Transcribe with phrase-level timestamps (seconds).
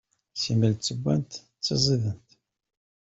[0.41, 2.27] Simmal ttewwant, ttiẓident.